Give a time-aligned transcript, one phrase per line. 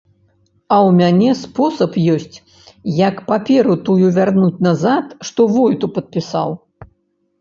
[0.75, 2.37] А ў мяне спосаб ёсць,
[3.01, 6.49] як паперу тую вярнуць назад, што войту падпісаў.